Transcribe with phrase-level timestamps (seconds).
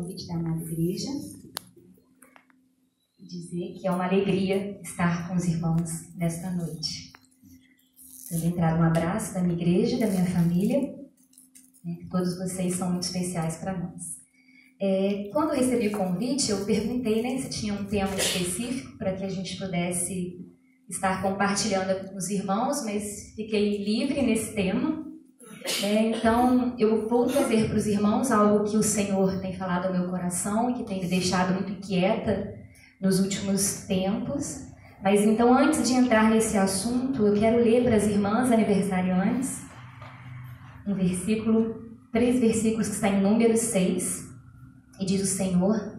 [0.00, 1.10] convite da amada igreja
[3.18, 7.12] e dizer que é uma alegria estar com os irmãos nesta noite.
[8.30, 10.80] Também trago um abraço da minha igreja, da minha família.
[11.84, 11.98] Né?
[12.10, 14.20] Todos vocês são muito especiais para nós.
[14.80, 19.14] É, quando eu recebi o convite, eu perguntei né, se tinha um tema específico para
[19.14, 20.38] que a gente pudesse
[20.88, 24.99] estar compartilhando com os irmãos, mas fiquei livre nesse tema.
[25.82, 29.92] É, então, eu vou trazer para os irmãos algo que o Senhor tem falado ao
[29.92, 32.54] meu coração e que tem me deixado muito inquieta
[33.00, 34.66] nos últimos tempos.
[35.02, 39.62] Mas então, antes de entrar nesse assunto, eu quero ler para as irmãs aniversariantes
[40.86, 41.74] um versículo,
[42.12, 44.28] três versículos que está em Números 6,
[45.00, 45.98] e diz o Senhor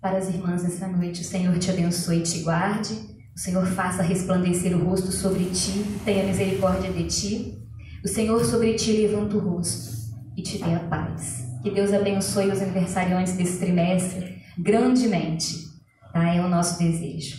[0.00, 2.94] para as irmãs essa noite: O Senhor te abençoe e te guarde,
[3.34, 7.65] o Senhor faça resplandecer o rosto sobre ti, tenha misericórdia de ti,
[8.04, 9.96] o Senhor sobre ti levanta o rosto
[10.36, 11.46] e te dê a paz.
[11.62, 15.66] Que Deus abençoe os aniversariantes desse trimestre grandemente,
[16.12, 16.34] tá?
[16.34, 17.36] É o nosso desejo.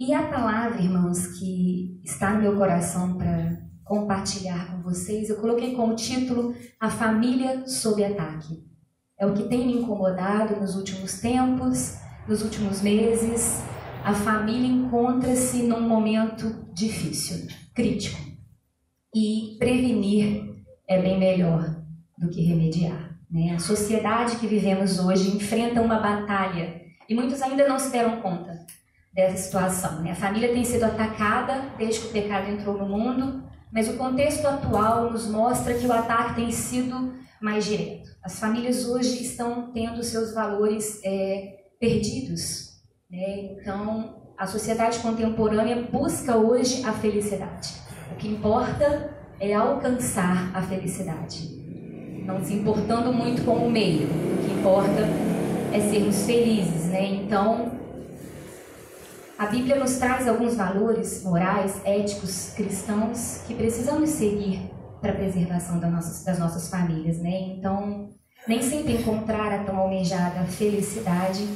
[0.00, 5.74] E a palavra, irmãos, que está no meu coração para compartilhar com vocês, eu coloquei
[5.74, 8.64] como título A Família sob Ataque.
[9.18, 13.62] É o que tem me incomodado nos últimos tempos, nos últimos meses.
[14.02, 18.31] A família encontra-se num momento difícil, crítico.
[19.14, 20.54] E prevenir
[20.88, 21.82] é bem melhor
[22.16, 23.18] do que remediar.
[23.30, 23.54] Né?
[23.54, 28.58] A sociedade que vivemos hoje enfrenta uma batalha e muitos ainda não se deram conta
[29.12, 30.00] dessa situação.
[30.00, 30.12] Né?
[30.12, 34.46] A família tem sido atacada desde que o pecado entrou no mundo, mas o contexto
[34.46, 38.08] atual nos mostra que o ataque tem sido mais direto.
[38.22, 42.80] As famílias hoje estão tendo seus valores é, perdidos.
[43.10, 43.56] Né?
[43.58, 47.81] Então, a sociedade contemporânea busca hoje a felicidade.
[48.12, 49.10] O que importa
[49.40, 51.48] é alcançar a felicidade,
[52.26, 54.06] não se importando muito com o meio.
[54.06, 55.00] O que importa
[55.72, 57.06] é sermos felizes, né?
[57.06, 57.72] Então,
[59.38, 64.70] a Bíblia nos traz alguns valores morais, éticos, cristãos que precisamos seguir
[65.00, 67.56] para a preservação das nossas, das nossas famílias, né?
[67.56, 68.10] Então,
[68.46, 71.48] nem sempre encontrar a tão almejada felicidade,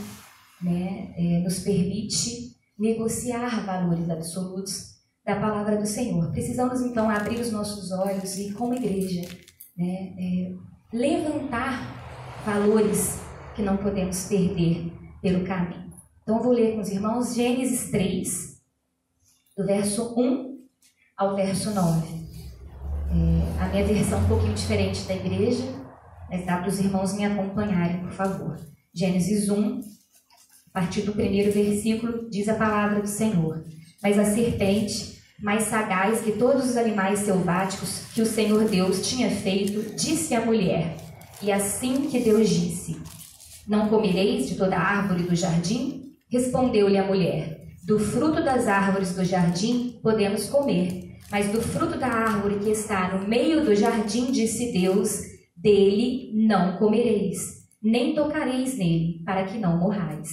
[0.63, 4.96] né, é, nos permite negociar valores absolutos
[5.27, 6.31] da palavra do Senhor.
[6.31, 9.23] Precisamos então abrir os nossos olhos e, como igreja,
[9.77, 10.55] né, é,
[10.93, 13.21] levantar valores
[13.57, 15.93] que não podemos perder pelo caminho.
[16.23, 18.63] Então, vou ler com os irmãos Gênesis 3,
[19.57, 20.61] do verso 1
[21.17, 22.07] ao verso 9.
[23.09, 25.65] É, a minha versão é um pouquinho diferente da igreja,
[26.31, 28.57] mas dá para os irmãos me acompanharem, por favor.
[28.95, 29.81] Gênesis 1,
[30.73, 33.65] a partir do primeiro versículo, diz a palavra do Senhor.
[34.03, 39.31] Mas a serpente, mais sagaz que todos os animais selváticos que o Senhor Deus tinha
[39.31, 40.97] feito, disse à mulher:
[41.43, 43.01] E assim que Deus disse:
[43.67, 46.13] Não comereis de toda árvore do jardim?
[46.31, 52.07] Respondeu-lhe a mulher: Do fruto das árvores do jardim podemos comer mas do fruto da
[52.07, 55.21] árvore que está no meio do jardim, disse Deus:
[55.57, 57.39] dele não comereis,
[57.83, 60.29] nem tocareis nele, para que não morrais.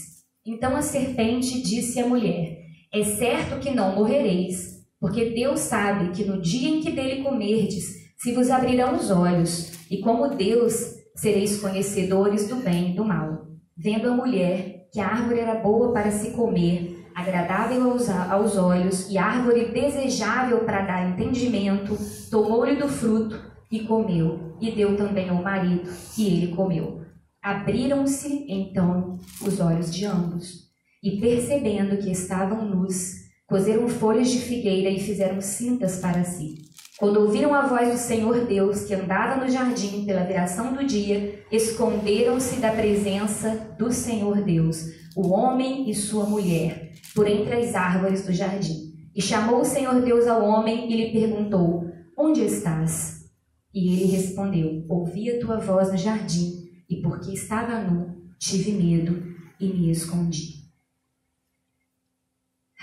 [0.46, 2.60] Então a serpente disse à mulher:
[2.94, 8.14] É certo que não morrereis, porque Deus sabe que no dia em que dele comerdes,
[8.18, 13.50] se vos abrirão os olhos, e como Deus sereis conhecedores do bem e do mal.
[13.76, 17.92] Vendo a mulher que a árvore era boa para se comer, agradável
[18.32, 21.98] aos, olhos e árvore desejável para dar entendimento,
[22.32, 23.38] tomou-lhe do fruto
[23.70, 25.84] e comeu, e deu também ao marido,
[26.18, 27.02] e ele comeu.
[27.42, 30.70] Abriram-se então os olhos de ambos,
[31.04, 33.23] e percebendo que estavam nus,
[33.54, 36.64] coseram folhas de figueira e fizeram cintas para si.
[36.98, 41.40] Quando ouviram a voz do Senhor Deus, que andava no jardim pela viração do dia,
[41.52, 48.26] esconderam-se da presença do Senhor Deus, o homem e sua mulher, por entre as árvores
[48.26, 48.92] do jardim.
[49.16, 51.86] E chamou o Senhor Deus ao homem e lhe perguntou:
[52.18, 53.26] Onde estás?
[53.72, 59.22] E ele respondeu: Ouvi a tua voz no jardim, e porque estava nu, tive medo
[59.60, 60.63] e me escondi.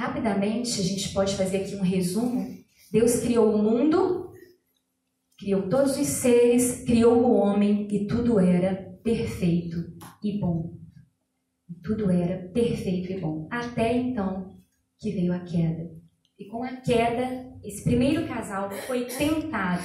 [0.00, 2.56] Rapidamente, a gente pode fazer aqui um resumo.
[2.90, 4.32] Deus criou o mundo,
[5.38, 9.76] criou todos os seres, criou o homem e tudo era perfeito
[10.24, 10.78] e bom.
[11.84, 13.46] Tudo era perfeito e bom.
[13.50, 14.58] Até então
[14.98, 15.90] que veio a queda.
[16.38, 19.84] E com a queda, esse primeiro casal foi tentado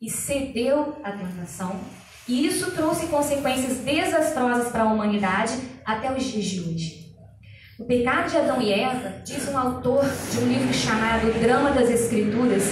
[0.00, 1.80] e cedeu à tentação.
[2.26, 5.52] E isso trouxe consequências desastrosas para a humanidade
[5.84, 7.11] até os dias de hoje.
[7.78, 11.88] O pecado de Adão e Eva, diz um autor de um livro chamado Drama das
[11.88, 12.64] Escrituras,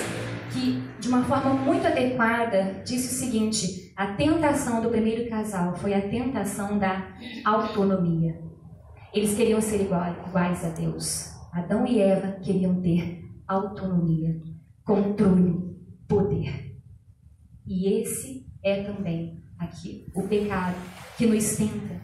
[0.52, 5.94] que de uma forma muito adequada disse o seguinte: A tentação do primeiro casal foi
[5.94, 7.14] a tentação da
[7.46, 8.42] autonomia.
[9.14, 11.32] Eles queriam ser iguais a Deus.
[11.50, 14.38] Adão e Eva queriam ter autonomia,
[14.84, 15.76] controle,
[16.06, 16.76] poder.
[17.66, 20.76] E esse é também aqui o pecado
[21.16, 22.00] que nos tenta.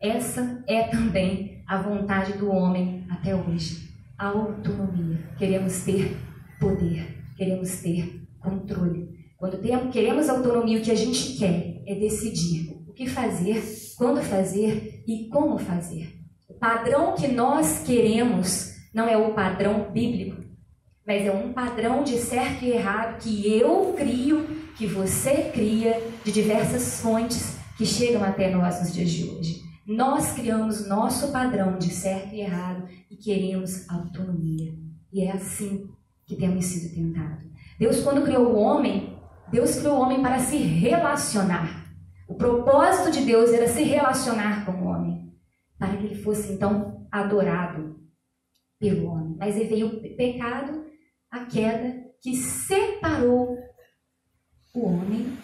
[0.00, 3.90] Essa é também a vontade do homem até hoje.
[4.16, 5.18] A autonomia.
[5.36, 6.16] Queremos ter
[6.60, 9.08] poder, queremos ter controle.
[9.36, 13.62] Quando temos, queremos autonomia, o que a gente quer é decidir o que fazer,
[13.98, 16.18] quando fazer e como fazer.
[16.48, 20.42] O padrão que nós queremos não é o padrão bíblico,
[21.06, 24.46] mas é um padrão de certo e errado que eu crio,
[24.78, 29.65] que você cria, de diversas fontes que chegam até nós nos dias de hoje.
[29.86, 34.74] Nós criamos nosso padrão de certo e errado e queremos autonomia.
[35.12, 35.88] E é assim
[36.26, 37.46] que temos sido tentados.
[37.78, 39.16] Deus, quando criou o homem,
[39.48, 41.86] Deus criou o homem para se relacionar.
[42.26, 45.32] O propósito de Deus era se relacionar com o homem,
[45.78, 48.00] para que ele fosse então adorado
[48.80, 49.36] pelo homem.
[49.38, 50.84] Mas veio o pecado,
[51.30, 53.56] a queda, que separou
[54.74, 55.38] o homem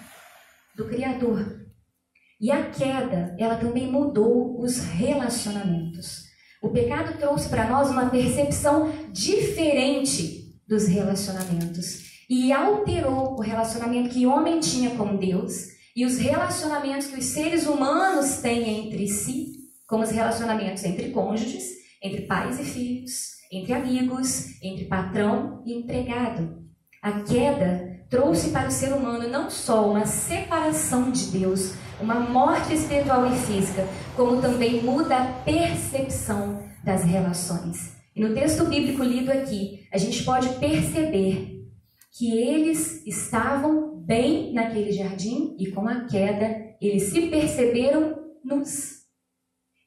[0.75, 1.62] do Criador.
[2.43, 6.25] E a queda, ela também mudou os relacionamentos.
[6.61, 14.27] O pecado trouxe para nós uma percepção diferente dos relacionamentos e alterou o relacionamento que
[14.27, 19.53] o homem tinha com Deus e os relacionamentos que os seres humanos têm entre si,
[19.87, 21.63] como os relacionamentos entre cônjuges,
[22.03, 26.61] entre pais e filhos, entre amigos, entre patrão e empregado.
[27.01, 32.75] A queda trouxe para o ser humano não só uma separação de Deus, uma morte
[32.75, 37.97] espiritual e física, como também muda a percepção das relações.
[38.15, 41.67] E no texto bíblico lido aqui, a gente pode perceber
[42.13, 49.07] que eles estavam bem naquele jardim e com a queda eles se perceberam nus.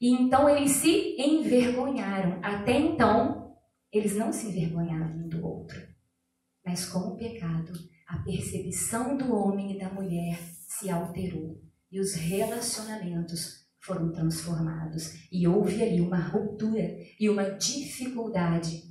[0.01, 2.39] E então eles se envergonharam.
[2.41, 3.55] Até então,
[3.93, 5.79] eles não se envergonhavam um do outro.
[6.65, 7.71] Mas com o pecado,
[8.07, 11.61] a percepção do homem e da mulher se alterou
[11.91, 15.13] e os relacionamentos foram transformados.
[15.31, 18.83] E houve ali uma ruptura e uma dificuldade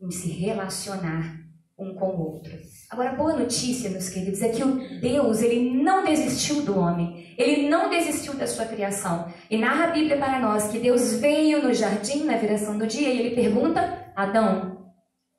[0.00, 1.40] em se relacionar
[1.78, 2.52] um com o outro.
[2.90, 7.34] Agora, boa notícia, meus queridos, é que o Deus, ele não desistiu do homem.
[7.38, 9.32] Ele não desistiu da sua criação.
[9.50, 13.08] E narra a Bíblia para nós que Deus veio no jardim na viração do dia
[13.08, 14.92] e ele pergunta: Adão,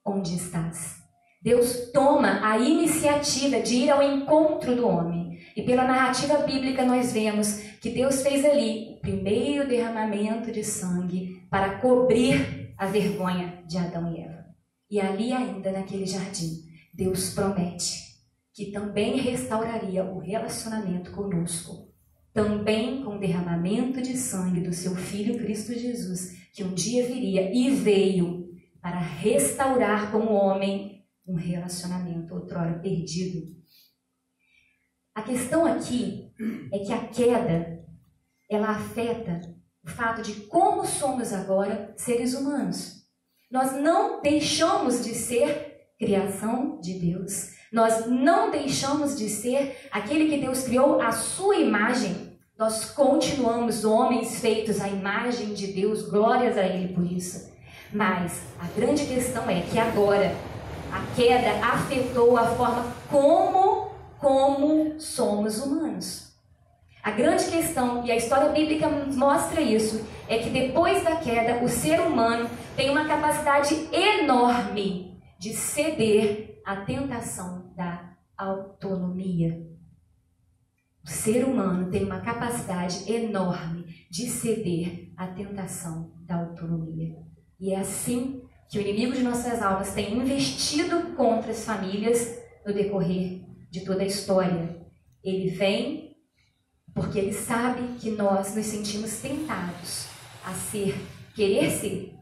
[0.04, 1.01] onde estás?
[1.42, 5.40] Deus toma a iniciativa de ir ao encontro do homem.
[5.56, 11.42] E pela narrativa bíblica nós vemos que Deus fez ali o primeiro derramamento de sangue
[11.50, 14.46] para cobrir a vergonha de Adão e Eva.
[14.90, 18.12] E ali ainda naquele jardim, Deus promete
[18.54, 21.90] que também restauraria o relacionamento conosco,
[22.34, 27.52] também com o derramamento de sangue do seu filho Cristo Jesus, que um dia viria
[27.54, 28.50] e veio
[28.82, 30.91] para restaurar com o homem
[31.26, 33.56] um relacionamento outrora perdido.
[35.14, 36.32] A questão aqui
[36.72, 37.86] é que a queda
[38.50, 39.40] ela afeta
[39.84, 43.02] o fato de como somos agora seres humanos.
[43.50, 47.52] Nós não deixamos de ser criação de Deus.
[47.72, 52.38] Nós não deixamos de ser aquele que Deus criou à sua imagem.
[52.58, 57.52] Nós continuamos homens feitos à imagem de Deus, glórias a Ele por isso.
[57.94, 60.36] Mas a grande questão é que agora
[60.92, 66.32] a queda afetou a forma como, como somos humanos.
[67.02, 71.68] A grande questão, e a história bíblica mostra isso, é que depois da queda, o
[71.68, 79.66] ser humano tem uma capacidade enorme de ceder à tentação da autonomia.
[81.04, 87.16] O ser humano tem uma capacidade enorme de ceder à tentação da autonomia.
[87.60, 88.41] E é assim
[88.72, 94.02] que o inimigo de nossas almas tem investido contra as famílias no decorrer de toda
[94.02, 94.82] a história.
[95.22, 96.16] Ele vem
[96.94, 100.08] porque ele sabe que nós nos sentimos tentados
[100.46, 100.96] a ser,
[101.36, 102.16] querer ser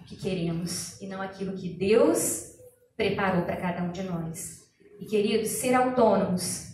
[0.00, 2.52] o que queremos e não aquilo que Deus
[2.96, 4.60] preparou para cada um de nós.
[5.00, 6.68] E queridos, ser autônomos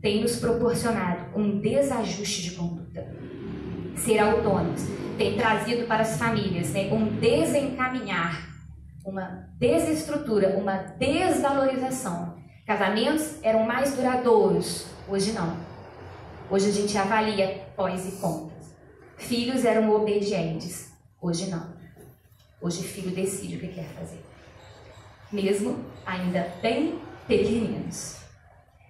[0.00, 3.06] tem nos proporcionado um desajuste de conduta.
[3.96, 4.82] Ser autônomos
[5.18, 8.48] tem trazido para as famílias né, um desencaminhar,
[9.04, 12.38] uma desestrutura, uma desvalorização.
[12.66, 15.68] Casamentos eram mais duradouros, hoje não
[16.50, 18.74] Hoje a gente avalia pós e contras.
[19.18, 21.74] Filhos eram obedientes, hoje não.
[22.58, 24.24] Hoje o filho decide o que quer fazer.
[25.30, 28.16] Mesmo ainda bem pequeninos.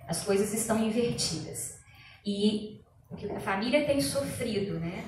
[0.06, 1.80] As coisas estão invertidas.
[2.24, 2.80] E
[3.10, 5.04] o que a família tem sofrido, né?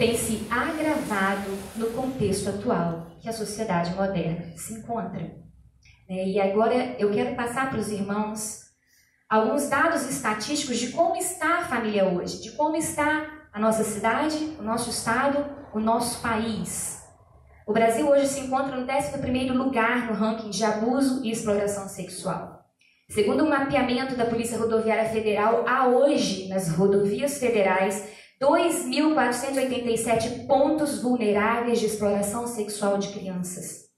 [0.00, 5.20] Tem se agravado no contexto atual que a sociedade moderna se encontra.
[6.08, 6.26] Né?
[6.26, 8.62] E agora eu quero passar para os irmãos
[9.28, 14.56] alguns dados estatísticos de como está a família hoje, de como está a nossa cidade,
[14.58, 17.04] o nosso estado, o nosso país.
[17.66, 22.64] O Brasil hoje se encontra no 11º lugar no ranking de abuso e exploração sexual.
[23.10, 31.02] Segundo o um mapeamento da Polícia Rodoviária Federal, há hoje nas rodovias federais 2.487 pontos
[31.02, 33.90] vulneráveis de exploração sexual de crianças.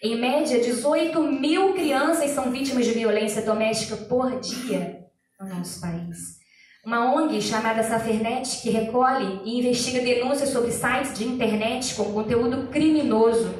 [0.00, 5.04] Em média, 18 mil crianças são vítimas de violência doméstica por dia
[5.40, 6.38] no nosso país.
[6.86, 12.68] Uma ONG chamada Safernet, que recolhe e investiga denúncias sobre sites de internet com conteúdo
[12.68, 13.52] criminoso,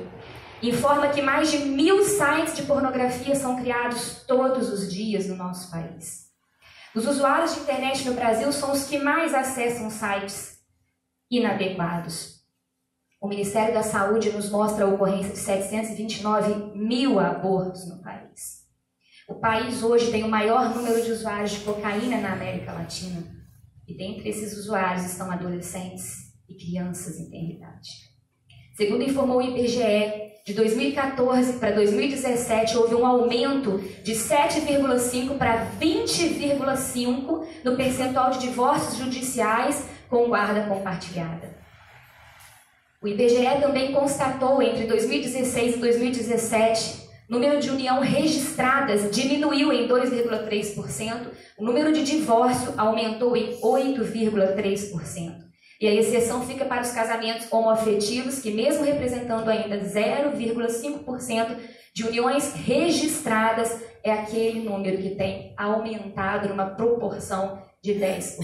[0.62, 5.68] informa que mais de mil sites de pornografia são criados todos os dias no nosso
[5.68, 6.27] país.
[6.94, 10.58] Os usuários de internet no Brasil são os que mais acessam sites
[11.30, 12.38] inadequados.
[13.20, 18.66] O Ministério da Saúde nos mostra a ocorrência de 729 mil abortos no país.
[19.28, 23.22] O país hoje tem o maior número de usuários de cocaína na América Latina.
[23.86, 27.90] E dentre esses usuários estão adolescentes e crianças em idade.
[28.74, 37.44] Segundo informou o IBGE, de 2014 para 2017 houve um aumento de 7,5 para 20,5
[37.62, 41.54] no percentual de divórcios judiciais com guarda compartilhada.
[43.02, 51.26] O IBGE também constatou entre 2016 e 2017 número de união registradas diminuiu em 2,3%,
[51.58, 55.47] o número de divórcio aumentou em 8,3%.
[55.80, 61.56] E a exceção fica para os casamentos homoafetivos, que mesmo representando ainda 0,5%
[61.94, 68.38] de uniões registradas, é aquele número que tem aumentado numa proporção de 10%.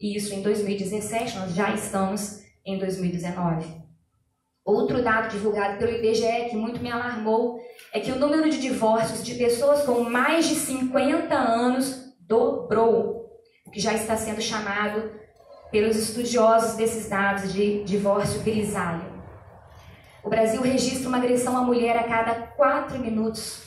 [0.00, 3.82] E isso em 2017, nós já estamos em 2019.
[4.64, 7.60] Outro dado divulgado pelo IBGE que muito me alarmou
[7.92, 13.70] é que o número de divórcios de pessoas com mais de 50 anos dobrou, o
[13.70, 15.21] que já está sendo chamado
[15.72, 19.10] pelos estudiosos desses dados de divórcio grisalho.
[20.22, 23.62] O Brasil registra uma agressão à mulher a cada quatro minutos.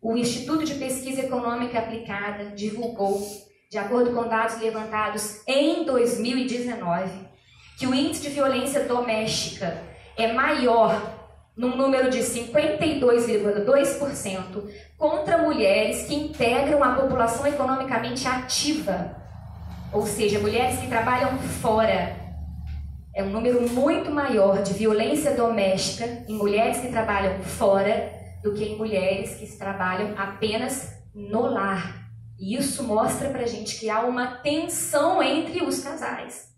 [0.00, 3.20] O Instituto de Pesquisa Econômica Aplicada divulgou,
[3.68, 7.10] de acordo com dados levantados em 2019,
[7.78, 9.82] que o índice de violência doméstica
[10.16, 11.18] é maior
[11.56, 19.27] num número de 52,2% contra mulheres que integram a população economicamente ativa,
[19.92, 22.16] ou seja, mulheres que trabalham fora.
[23.14, 28.64] É um número muito maior de violência doméstica em mulheres que trabalham fora do que
[28.64, 32.06] em mulheres que trabalham apenas no lar.
[32.38, 36.48] E isso mostra pra gente que há uma tensão entre os casais.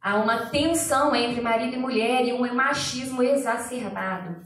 [0.00, 4.42] Há uma tensão entre marido e mulher e um machismo exacerbado.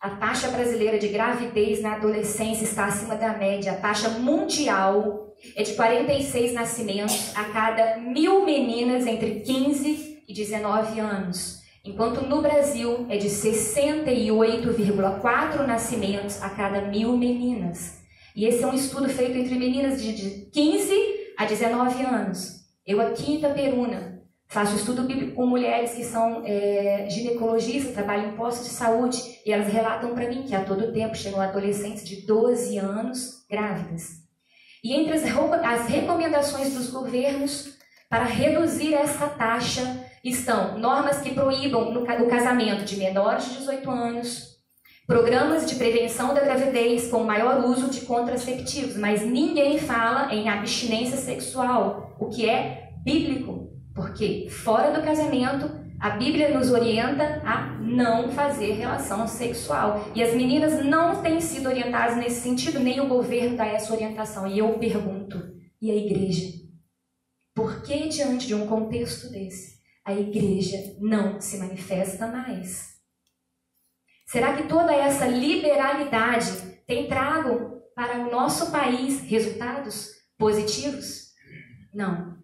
[0.00, 3.72] A taxa brasileira de gravidez na adolescência está acima da média.
[3.72, 10.98] A taxa mundial é de 46 nascimentos a cada mil meninas entre 15 e 19
[11.00, 18.04] anos, enquanto no Brasil é de 68,4 nascimentos a cada mil meninas.
[18.34, 20.92] E esse é um estudo feito entre meninas de 15
[21.38, 22.56] a 19 anos.
[22.86, 24.16] Eu aqui em Itaperuna
[24.48, 29.52] faço estudo bíblico com mulheres que são é, ginecologistas, trabalham em postos de saúde, e
[29.52, 34.25] elas relatam para mim que a todo tempo chegam adolescentes de 12 anos grávidas.
[34.86, 35.24] E entre as,
[35.64, 37.72] as recomendações dos governos
[38.08, 39.82] para reduzir essa taxa
[40.22, 44.60] estão normas que proíbam o casamento de menores de 18 anos,
[45.04, 51.16] programas de prevenção da gravidez com maior uso de contraceptivos, mas ninguém fala em abstinência
[51.16, 58.30] sexual, o que é bíblico, porque fora do casamento a Bíblia nos orienta a não
[58.30, 60.10] fazer relação sexual.
[60.14, 64.46] E as meninas não têm sido orientadas nesse sentido, nem o governo dá essa orientação.
[64.46, 66.52] E eu pergunto, e a igreja?
[67.54, 72.96] Por que diante de um contexto desse, a igreja não se manifesta mais?
[74.26, 76.50] Será que toda essa liberalidade
[76.86, 81.32] tem trago para o nosso país resultados positivos?
[81.94, 82.36] Não.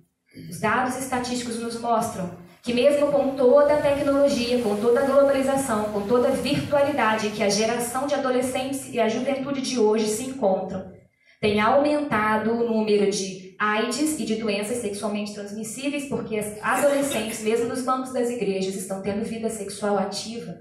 [0.48, 5.92] Os dados estatísticos nos mostram que mesmo com toda a tecnologia, com toda a globalização,
[5.92, 10.22] com toda a virtualidade que a geração de adolescentes e a juventude de hoje se
[10.22, 10.92] encontram,
[11.40, 17.66] tem aumentado o número de AIDS e de doenças sexualmente transmissíveis, porque as adolescentes, mesmo
[17.66, 20.54] nos bancos das igrejas, estão tendo vida sexual ativa.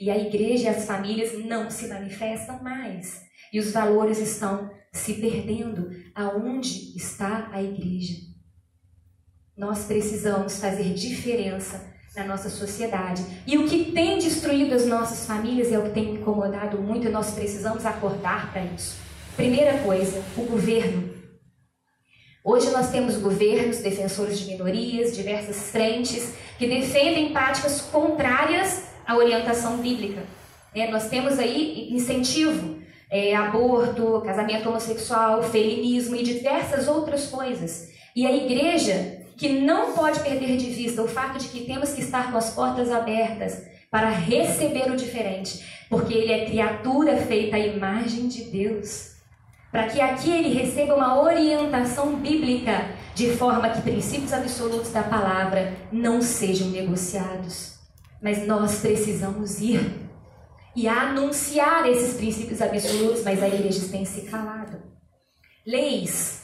[0.00, 3.22] E a igreja e as famílias não se manifestam mais.
[3.52, 8.29] E os valores estão se perdendo aonde está a igreja.
[9.60, 11.84] Nós precisamos fazer diferença
[12.16, 13.22] na nossa sociedade.
[13.46, 17.10] E o que tem destruído as nossas famílias é o que tem incomodado muito e
[17.10, 18.96] nós precisamos acordar para isso.
[19.36, 21.10] Primeira coisa, o governo.
[22.42, 29.76] Hoje nós temos governos, defensores de minorias, diversas frentes que defendem práticas contrárias à orientação
[29.76, 30.22] bíblica.
[30.74, 32.78] É, nós temos aí incentivo,
[33.10, 37.90] é, aborto, casamento homossexual, feminismo e diversas outras coisas.
[38.16, 42.02] E a igreja que não pode perder de vista o fato de que temos que
[42.02, 47.58] estar com as portas abertas para receber o diferente, porque ele é criatura feita à
[47.58, 49.12] imagem de Deus.
[49.72, 55.72] Para que aqui ele receba uma orientação bíblica, de forma que princípios absolutos da palavra
[55.90, 57.78] não sejam negociados.
[58.22, 60.06] Mas nós precisamos ir
[60.76, 64.82] e anunciar esses princípios absolutos, mas a igreja tem se calado.
[65.66, 66.39] Leis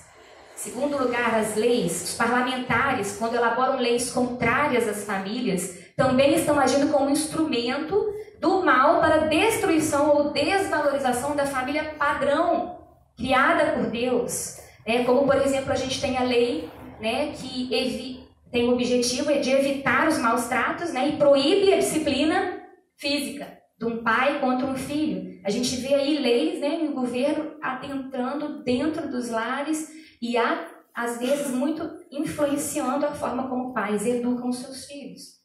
[0.57, 6.91] Segundo lugar, as leis, os parlamentares, quando elaboram leis contrárias às famílias, também estão agindo
[6.91, 8.11] como instrumento
[8.41, 12.79] do mal para destruição ou desvalorização da família padrão
[13.19, 14.59] criada por Deus.
[14.87, 16.71] É, como, por exemplo, a gente tem a lei
[17.03, 22.63] né, que tem o objetivo de evitar os maus tratos né, e proíbe a disciplina
[22.97, 23.47] física
[23.79, 25.39] de um pai contra um filho.
[25.45, 31.19] A gente vê aí leis né, no governo atentando dentro dos lares e há, às
[31.19, 35.37] vezes, muito influenciando a forma como pais educam seus filhos.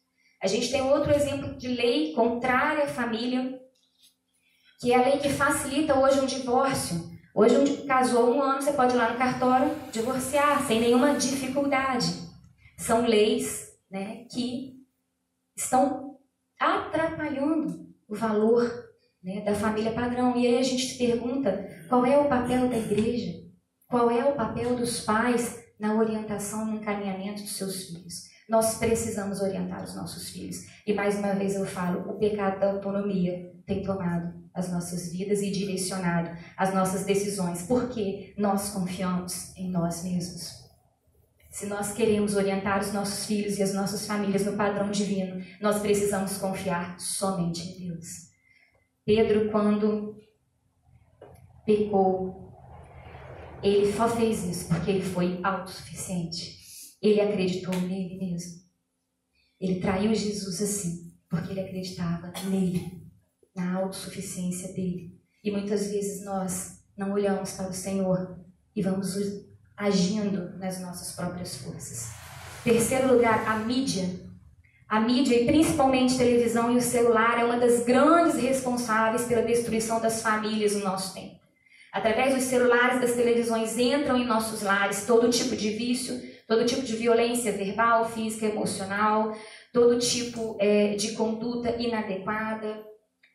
[0.42, 3.60] A gente tem outro exemplo de lei contrária à família,
[4.80, 7.12] que é a lei que facilita hoje um divórcio.
[7.34, 12.06] Hoje, um casou um ano, você pode ir lá no cartório divorciar sem nenhuma dificuldade.
[12.76, 14.74] São leis né, que
[15.56, 16.18] estão
[16.58, 18.68] atrapalhando o valor
[19.22, 20.36] né, da família padrão.
[20.36, 23.41] E aí a gente pergunta qual é o papel da igreja
[23.92, 28.30] qual é o papel dos pais na orientação e encaminhamento dos seus filhos?
[28.48, 30.66] Nós precisamos orientar os nossos filhos.
[30.86, 35.42] E mais uma vez eu falo, o pecado da autonomia tem tomado as nossas vidas
[35.42, 40.62] e direcionado as nossas decisões, porque nós confiamos em nós mesmos.
[41.50, 45.80] Se nós queremos orientar os nossos filhos e as nossas famílias no padrão divino, nós
[45.80, 48.30] precisamos confiar somente em Deus.
[49.04, 50.16] Pedro, quando
[51.66, 52.41] pecou,
[53.62, 56.60] ele só fez isso porque ele foi autossuficiente.
[57.00, 58.62] Ele acreditou nele mesmo.
[59.60, 63.02] Ele traiu Jesus assim, porque ele acreditava nele,
[63.54, 65.20] na autossuficiência dele.
[65.42, 68.38] E muitas vezes nós não olhamos para o Senhor
[68.74, 69.16] e vamos
[69.76, 72.10] agindo nas nossas próprias forças.
[72.64, 74.08] Terceiro lugar, a mídia.
[74.88, 80.00] A mídia, e principalmente televisão e o celular, é uma das grandes responsáveis pela destruição
[80.00, 81.41] das famílias no nosso tempo.
[81.92, 86.80] Através dos celulares, das televisões, entram em nossos lares todo tipo de vício, todo tipo
[86.80, 89.36] de violência verbal, física, emocional,
[89.74, 92.82] todo tipo é, de conduta inadequada.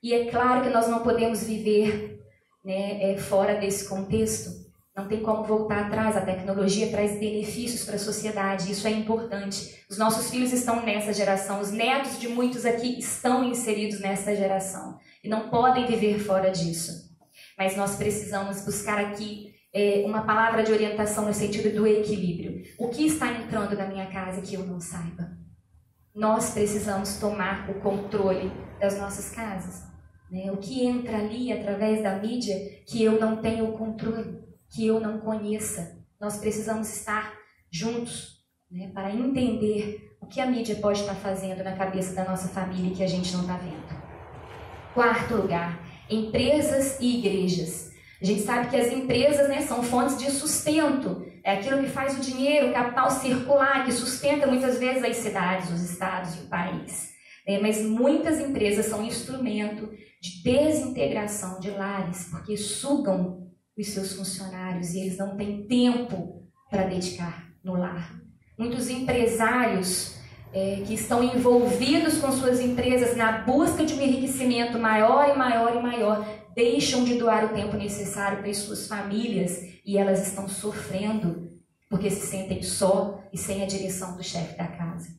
[0.01, 2.19] E é claro que nós não podemos viver
[2.65, 4.49] né, é, fora desse contexto.
[4.95, 6.17] Não tem como voltar atrás.
[6.17, 9.85] A tecnologia traz benefícios para a sociedade, isso é importante.
[9.87, 14.97] Os nossos filhos estão nessa geração, os netos de muitos aqui estão inseridos nessa geração
[15.23, 17.06] e não podem viver fora disso
[17.57, 22.63] mas nós precisamos buscar aqui é, uma palavra de orientação no sentido do equilíbrio.
[22.77, 25.37] O que está entrando na minha casa que eu não saiba?
[26.13, 29.83] Nós precisamos tomar o controle das nossas casas.
[30.31, 30.51] Né?
[30.51, 34.39] O que entra ali através da mídia que eu não tenho controle,
[34.69, 35.97] que eu não conheça.
[36.19, 37.33] Nós precisamos estar
[37.71, 38.89] juntos né?
[38.93, 43.03] para entender o que a mídia pode estar fazendo na cabeça da nossa família que
[43.03, 43.97] a gente não está vendo.
[44.93, 47.91] Quarto lugar, empresas e igrejas.
[48.21, 52.17] A gente sabe que as empresas né, são fontes de sustento, é aquilo que faz
[52.17, 56.47] o dinheiro, o capital circular, que sustenta muitas vezes as cidades, os estados e o
[56.47, 57.11] país.
[57.45, 59.89] É, mas muitas empresas são instrumento
[60.19, 66.83] de desintegração de lares, porque sugam os seus funcionários e eles não têm tempo para
[66.83, 68.19] dedicar no lar.
[68.57, 70.17] Muitos empresários
[70.53, 75.75] é, que estão envolvidos com suas empresas na busca de um enriquecimento maior e maior
[75.75, 80.47] e maior, deixam de doar o tempo necessário para as suas famílias e elas estão
[80.47, 81.51] sofrendo
[81.89, 85.09] porque se sentem só e sem a direção do chefe da casa.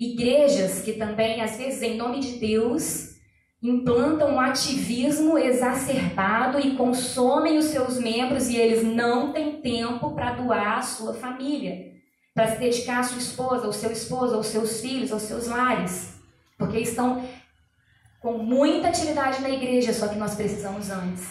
[0.00, 3.12] Igrejas que também, às vezes, em nome de Deus,
[3.62, 10.32] implantam um ativismo exacerbado e consomem os seus membros e eles não têm tempo para
[10.32, 11.91] doar a sua família
[12.34, 16.14] para se dedicar à sua esposa, ao seu esposo, aos seus filhos, aos seus lares,
[16.56, 17.28] porque estão
[18.20, 21.28] com muita atividade na igreja, só que nós precisamos antes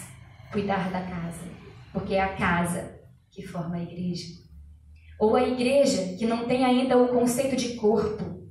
[0.52, 1.50] cuidar da casa.
[1.94, 4.28] porque é a casa que forma a igreja.
[5.20, 8.50] Ou a igreja que não tem ainda o conceito de corpo.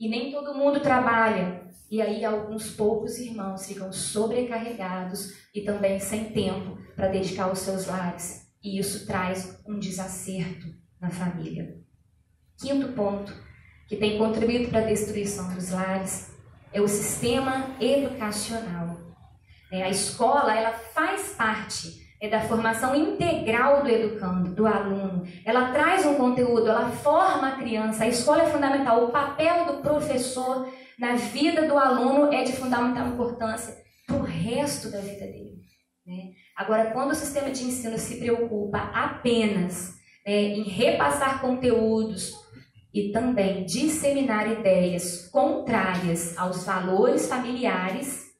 [0.00, 1.68] E nem todo mundo trabalha.
[1.90, 7.86] E aí alguns poucos irmãos ficam sobrecarregados e também sem tempo para dedicar aos seus
[7.86, 8.50] lares.
[8.62, 11.76] E isso traz um desacerto na família.
[12.58, 13.32] Quinto ponto,
[13.86, 16.32] que tem contribuído para a destruição dos lares,
[16.72, 18.98] é o sistema educacional.
[19.70, 25.26] É, a escola ela faz parte é da formação integral do educando, do aluno.
[25.44, 28.04] Ela traz um conteúdo, ela forma a criança.
[28.04, 29.04] A escola é fundamental.
[29.04, 34.90] O papel do professor na vida do aluno é de fundamental importância para o resto
[34.90, 35.60] da vida dele.
[36.06, 36.30] Né?
[36.56, 42.32] Agora, quando o sistema de ensino se preocupa apenas é, em repassar conteúdos
[42.92, 48.32] e também disseminar ideias contrárias aos valores familiares,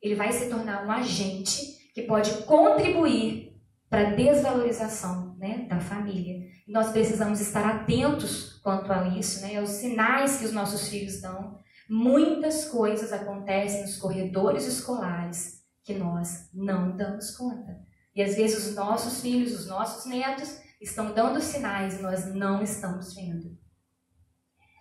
[0.00, 1.60] ele vai se tornar um agente
[1.94, 3.52] que pode contribuir
[3.88, 6.40] para a desvalorização né, da família.
[6.66, 11.58] nós precisamos estar atentos quanto a isso, né, aos sinais que os nossos filhos dão.
[11.90, 17.78] Muitas coisas acontecem nos corredores escolares que nós não damos conta.
[18.14, 22.62] E às vezes os nossos filhos, os nossos netos estão dando sinais e nós não
[22.62, 23.56] estamos vendo.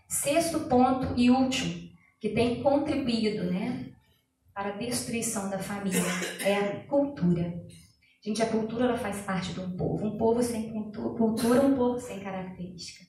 [0.08, 3.92] Sexto ponto e último, que tem contribuído né,
[4.54, 6.02] para a destruição da família
[6.42, 7.54] é a cultura.
[8.24, 10.06] Gente, a cultura ela faz parte de um povo.
[10.06, 13.06] Um povo sem cultura, um povo sem característica.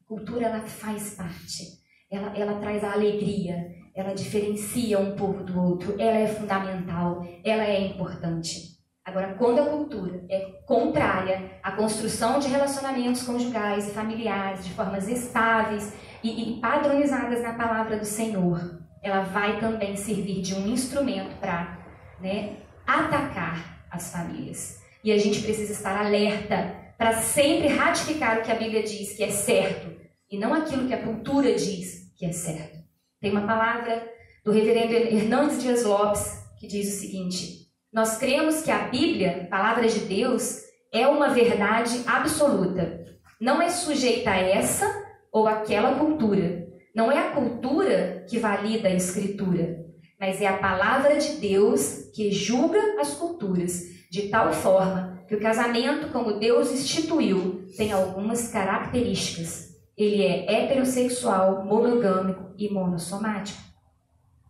[0.00, 1.64] A cultura ela faz parte.
[2.10, 7.64] Ela, ela traz a alegria, ela diferencia um povo do outro, ela é fundamental, ela
[7.64, 8.75] é importante.
[9.06, 15.06] Agora, quando a cultura é contrária à construção de relacionamentos conjugais e familiares de formas
[15.06, 15.92] estáveis
[16.24, 21.78] e, e padronizadas na palavra do Senhor, ela vai também servir de um instrumento para
[22.20, 24.82] né, atacar as famílias.
[25.04, 29.22] E a gente precisa estar alerta para sempre ratificar o que a Bíblia diz que
[29.22, 29.94] é certo
[30.28, 32.76] e não aquilo que a cultura diz que é certo.
[33.20, 34.04] Tem uma palavra
[34.44, 37.65] do reverendo Hernandes Dias Lopes que diz o seguinte:
[37.96, 40.60] Nós cremos que a Bíblia, palavra de Deus,
[40.92, 43.02] é uma verdade absoluta.
[43.40, 44.86] Não é sujeita a essa
[45.32, 49.78] ou aquela cultura, não é a cultura que valida a escritura,
[50.20, 55.40] mas é a palavra de Deus que julga as culturas, de tal forma que o
[55.40, 59.70] casamento, como Deus instituiu, tem algumas características.
[59.96, 63.58] Ele é heterossexual, monogâmico e monossomático.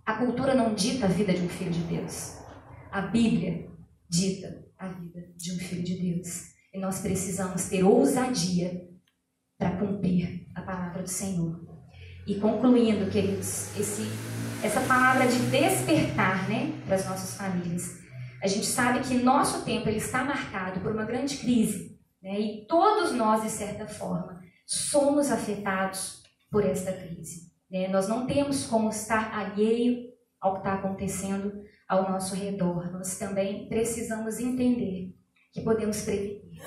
[0.04, 2.44] A cultura não dita a vida de um filho de Deus.
[2.96, 3.68] A Bíblia
[4.08, 6.54] dita a vida de um filho de Deus.
[6.72, 8.88] E nós precisamos ter ousadia
[9.58, 11.60] para cumprir a palavra do Senhor.
[12.26, 14.00] E concluindo, queridos, esse,
[14.64, 17.98] essa palavra de despertar né, para as nossas famílias.
[18.42, 22.00] A gente sabe que nosso tempo ele está marcado por uma grande crise.
[22.22, 27.52] Né, e todos nós, de certa forma, somos afetados por esta crise.
[27.70, 27.88] Né?
[27.88, 32.92] Nós não temos como estar alheio ao que está acontecendo ao nosso redor.
[32.92, 35.14] Nós também precisamos entender
[35.52, 36.60] que podemos prevenir,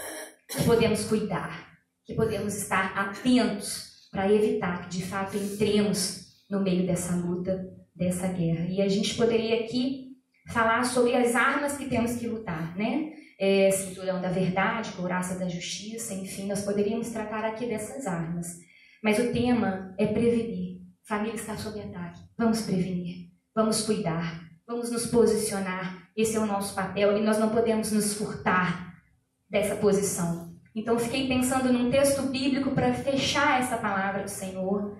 [0.48, 6.86] que podemos cuidar, que podemos estar atentos para evitar que de fato entremos no meio
[6.88, 8.66] dessa luta, dessa guerra.
[8.68, 13.14] E a gente poderia aqui falar sobre as armas que temos que lutar, né?
[13.40, 18.58] É, cinturão da verdade, couraça da justiça, enfim, nós poderíamos tratar aqui dessas armas.
[19.02, 20.82] Mas o tema é prevenir.
[21.08, 22.20] Família está sob ataque.
[22.38, 26.08] Vamos prevenir, vamos cuidar, vamos nos posicionar.
[26.16, 29.02] Esse é o nosso papel e nós não podemos nos furtar
[29.50, 30.54] dessa posição.
[30.76, 34.96] Então, fiquei pensando num texto bíblico para fechar essa palavra do Senhor,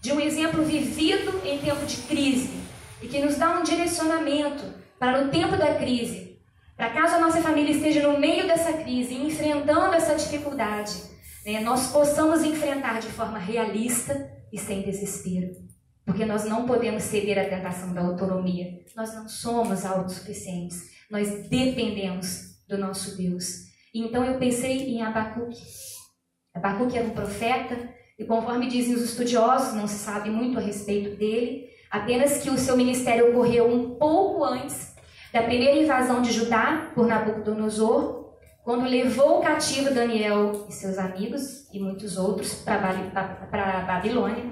[0.00, 2.48] de um exemplo vivido em tempo de crise
[3.02, 6.40] e que nos dá um direcionamento para no tempo da crise,
[6.74, 10.94] para caso a nossa família esteja no meio dessa crise, enfrentando essa dificuldade,
[11.44, 15.63] né, nós possamos enfrentar de forma realista e sem desespero.
[16.04, 18.80] Porque nós não podemos ceder à tentação da autonomia.
[18.94, 20.90] Nós não somos autossuficientes.
[21.10, 23.64] Nós dependemos do nosso Deus.
[23.94, 25.62] Então eu pensei em Abacuque.
[26.54, 27.76] Abacuque era um profeta,
[28.18, 32.58] e conforme dizem os estudiosos, não se sabe muito a respeito dele, apenas que o
[32.58, 34.94] seu ministério ocorreu um pouco antes
[35.32, 38.24] da primeira invasão de Judá por Nabucodonosor,
[38.62, 44.44] quando levou cativo Daniel e seus amigos e muitos outros para Babilônia.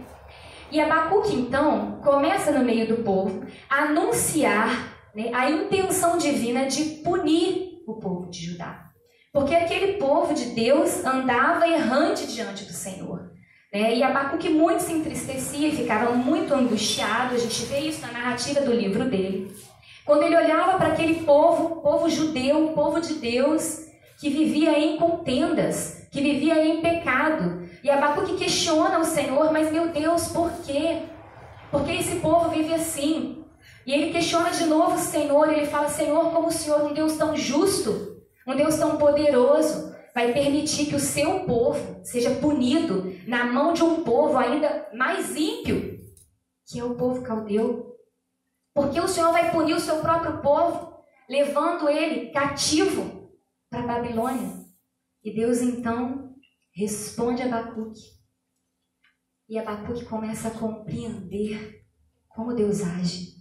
[0.73, 7.03] E Abacuque, então, começa no meio do povo a anunciar né, a intenção divina de
[7.05, 8.87] punir o povo de Judá.
[9.31, 13.31] Porque aquele povo de Deus andava errante diante do Senhor.
[13.71, 13.97] Né?
[13.97, 17.35] E Abacuque muito se entristecia e ficava muito angustiado.
[17.35, 19.55] A gente vê isso na narrativa do livro dele.
[20.07, 23.81] Quando ele olhava para aquele povo, povo judeu, povo de Deus,
[24.19, 27.62] que vivia em contendas, que vivia em pecado.
[27.83, 31.03] E Abacuque questiona o Senhor, mas meu Deus, por quê?
[31.71, 33.45] Por que esse povo vive assim?
[33.85, 37.17] E ele questiona de novo o Senhor, ele fala: Senhor, como o Senhor, um Deus
[37.17, 43.47] tão justo, um Deus tão poderoso, vai permitir que o seu povo seja punido na
[43.47, 45.99] mão de um povo ainda mais ímpio,
[46.67, 47.97] que é o povo caldeu.
[48.73, 53.31] Porque o Senhor vai punir o seu próprio povo, levando ele cativo
[53.69, 54.63] para a Babilônia.
[55.25, 56.32] E Deus então
[56.75, 58.01] responde Abacuque.
[59.49, 61.83] E Abacuque começa a compreender
[62.29, 63.35] como Deus age,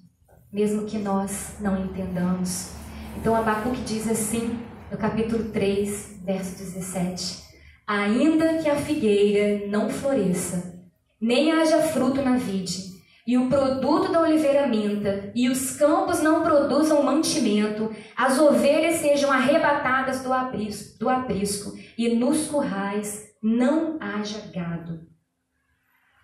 [0.52, 2.72] mesmo que nós não entendamos.
[3.17, 4.60] Então Abacuque diz assim,
[4.91, 7.44] no capítulo 3, verso 17:
[7.88, 10.82] Ainda que a figueira não floresça,
[11.20, 16.41] nem haja fruto na vide, e o produto da oliveira minta, e os campos não
[16.41, 24.39] produzam mantimento, as ovelhas sejam arrebatadas do aprisco, do aprisco e nos currais não haja
[24.53, 25.07] gado.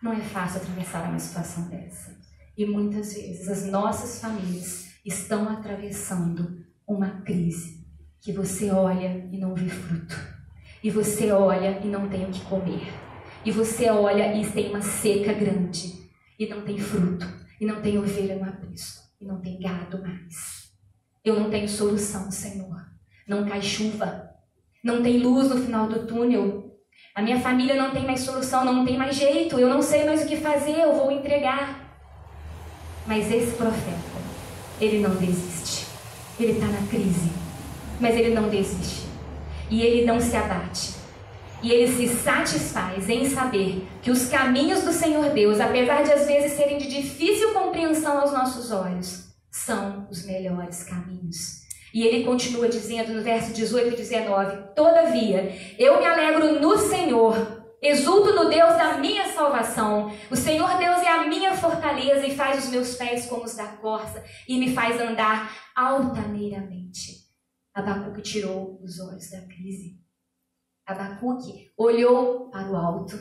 [0.01, 2.17] Não é fácil atravessar uma situação dessa.
[2.57, 7.86] E muitas vezes as nossas famílias estão atravessando uma crise
[8.21, 10.15] que você olha e não vê fruto.
[10.83, 12.91] E você olha e não tem o que comer.
[13.45, 15.96] E você olha e tem uma seca grande
[16.38, 17.26] e não tem fruto,
[17.60, 20.71] e não tem ovelha no aprisco, e não tem gado mais.
[21.23, 22.86] Eu não tenho solução, Senhor.
[23.28, 24.30] Não cai chuva,
[24.84, 26.78] não tem luz no final do túnel.
[27.13, 30.23] A minha família não tem mais solução, não tem mais jeito, eu não sei mais
[30.23, 32.00] o que fazer, eu vou entregar.
[33.06, 33.97] Mas esse profeta,
[34.80, 35.88] ele não desiste.
[36.39, 37.32] Ele está na crise,
[38.00, 39.08] mas ele não desiste.
[39.69, 40.93] E ele não se abate.
[41.62, 46.28] E ele se satisfaz em saber que os caminhos do Senhor Deus, apesar de às
[46.28, 51.65] vezes serem de difícil compreensão aos nossos olhos, são os melhores caminhos.
[51.93, 57.65] E ele continua dizendo no verso 18 e 19: Todavia, eu me alegro no Senhor,
[57.82, 60.13] exulto no Deus da minha salvação.
[60.30, 63.65] O Senhor Deus é a minha fortaleza e faz os meus pés como os da
[63.65, 67.26] corça e me faz andar altaneiramente.
[67.74, 70.07] Abacuque tirou os olhos da crise
[70.88, 73.19] Abacuque olhou para o alto,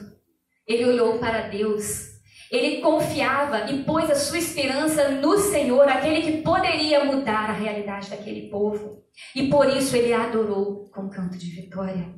[0.64, 2.16] ele olhou para Deus,
[2.48, 8.08] ele confiava e pôs a sua esperança no Senhor, aquele que poderia mudar a realidade
[8.08, 9.02] daquele povo.
[9.34, 12.14] E por isso ele adorou com canto de vitória.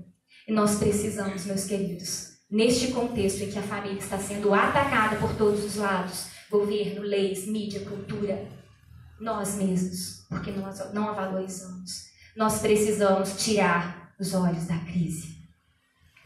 [0.47, 5.35] E nós precisamos, meus queridos, neste contexto em que a família está sendo atacada por
[5.35, 8.47] todos os lados governo, leis, mídia, cultura
[9.21, 12.05] nós mesmos, porque nós não a valorizamos.
[12.37, 15.38] Nós precisamos tirar os olhos da crise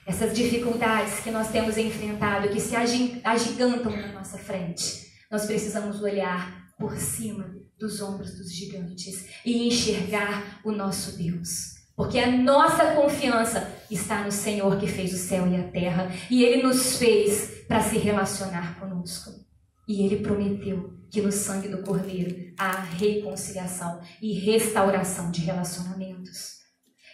[0.06, 6.68] essas dificuldades que nós temos enfrentado, que se agigantam na nossa frente, nós precisamos olhar
[6.78, 11.72] por cima dos ombros dos gigantes e enxergar o nosso Deus.
[11.96, 16.42] Porque a nossa confiança está no Senhor que fez o céu e a terra, e
[16.42, 19.30] Ele nos fez para se relacionar conosco.
[19.86, 26.62] E Ele prometeu que no sangue do Cordeiro há reconciliação e restauração de relacionamentos.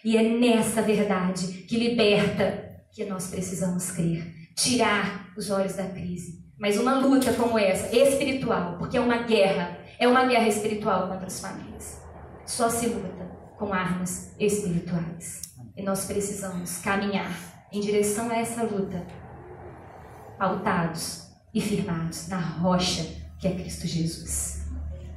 [0.03, 4.49] E é nessa verdade que liberta que nós precisamos crer.
[4.55, 6.43] Tirar os olhos da crise.
[6.57, 11.27] Mas uma luta como essa, espiritual, porque é uma guerra, é uma guerra espiritual contra
[11.27, 12.01] as famílias.
[12.45, 15.41] Só se luta com armas espirituais.
[15.77, 17.31] E nós precisamos caminhar
[17.71, 19.05] em direção a essa luta,
[20.37, 23.05] pautados e firmados na rocha
[23.39, 24.65] que é Cristo Jesus.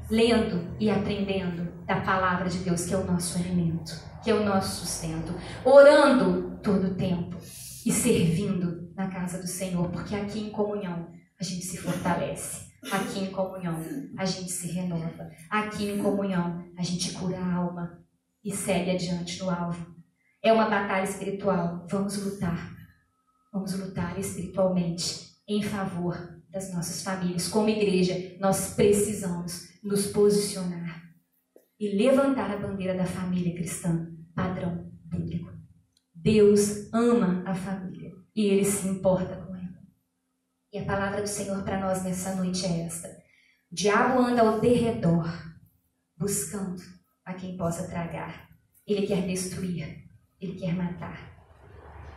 [0.08, 4.44] Lendo e aprendendo da palavra de Deus, que é o nosso alimento, que é o
[4.44, 5.34] nosso sustento.
[5.64, 7.36] Orando todo o tempo
[7.84, 12.72] e servindo na casa do Senhor, porque aqui em comunhão a gente se fortalece.
[12.90, 13.80] Aqui em comunhão
[14.16, 15.30] a gente se renova.
[15.48, 18.04] Aqui em comunhão a gente cura a alma
[18.44, 19.94] e segue adiante no alvo.
[20.42, 21.86] É uma batalha espiritual.
[21.88, 22.76] Vamos lutar.
[23.52, 26.16] Vamos lutar espiritualmente em favor
[26.50, 27.48] das nossas famílias.
[27.48, 31.02] Como igreja, nós precisamos nos posicionar
[31.78, 35.51] e levantar a bandeira da família cristã, padrão bíblico.
[36.22, 39.82] Deus ama a família e ele se importa com ela.
[40.72, 44.60] E a palavra do Senhor para nós nessa noite é esta: o diabo anda ao
[44.60, 45.26] derredor,
[46.16, 46.80] buscando
[47.24, 48.48] a quem possa tragar.
[48.86, 50.08] Ele quer destruir,
[50.40, 51.32] ele quer matar.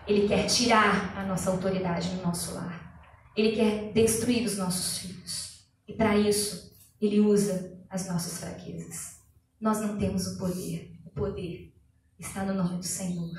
[0.07, 3.01] Ele quer tirar a nossa autoridade no nosso lar.
[3.35, 5.67] Ele quer destruir os nossos filhos.
[5.87, 9.15] E para isso, ele usa as nossas fraquezas.
[9.59, 10.95] Nós não temos o poder.
[11.03, 11.73] O poder
[12.19, 13.33] está no nome do Senhor.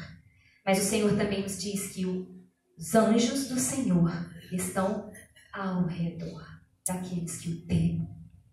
[0.67, 4.11] Mas o Senhor também nos diz que os anjos do Senhor
[4.51, 5.13] estão
[5.53, 6.45] ao redor
[6.85, 8.09] daqueles que o temem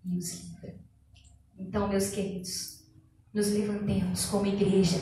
[0.06, 0.76] e os livram.
[1.58, 2.84] Então, meus queridos,
[3.34, 5.02] nos levantemos como igreja,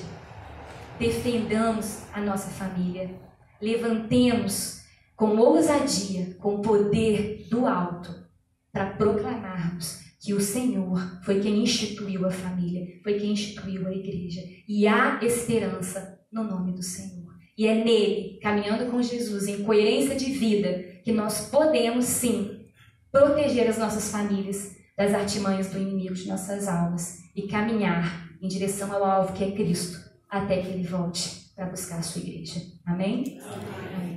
[0.97, 3.13] defendamos a nossa família,
[3.61, 4.81] levantemos
[5.13, 8.25] com ousadia, com poder do alto,
[8.71, 14.41] para proclamarmos que o Senhor foi quem instituiu a família, foi quem instituiu a igreja.
[14.67, 17.31] E há esperança no nome do Senhor.
[17.57, 22.65] E é nele, caminhando com Jesus, em coerência de vida, que nós podemos sim
[23.11, 28.91] proteger as nossas famílias das artimanhas do inimigo de nossas almas e caminhar em direção
[28.93, 32.61] ao alvo que é Cristo, até que ele volte para buscar a sua igreja.
[32.85, 33.39] Amém?
[33.95, 34.10] Amém.